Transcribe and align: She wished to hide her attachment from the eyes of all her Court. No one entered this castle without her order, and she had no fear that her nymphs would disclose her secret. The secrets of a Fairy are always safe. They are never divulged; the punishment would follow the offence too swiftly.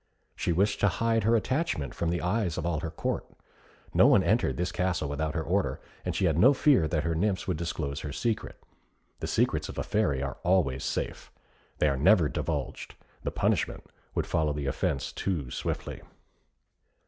She 0.35 0.51
wished 0.51 0.79
to 0.79 0.87
hide 0.87 1.25
her 1.25 1.35
attachment 1.35 1.93
from 1.93 2.09
the 2.09 2.23
eyes 2.23 2.57
of 2.57 2.65
all 2.65 2.79
her 2.79 2.89
Court. 2.89 3.23
No 3.93 4.07
one 4.07 4.23
entered 4.23 4.57
this 4.57 4.71
castle 4.71 5.07
without 5.07 5.35
her 5.35 5.43
order, 5.43 5.79
and 6.03 6.15
she 6.15 6.25
had 6.25 6.39
no 6.39 6.55
fear 6.55 6.87
that 6.87 7.03
her 7.03 7.13
nymphs 7.13 7.47
would 7.47 7.57
disclose 7.57 7.99
her 7.99 8.11
secret. 8.11 8.55
The 9.19 9.27
secrets 9.27 9.69
of 9.69 9.77
a 9.77 9.83
Fairy 9.83 10.23
are 10.23 10.37
always 10.41 10.83
safe. 10.83 11.31
They 11.77 11.87
are 11.87 11.97
never 11.97 12.29
divulged; 12.29 12.95
the 13.21 13.29
punishment 13.29 13.83
would 14.15 14.25
follow 14.25 14.53
the 14.53 14.65
offence 14.65 15.11
too 15.11 15.51
swiftly. 15.51 16.01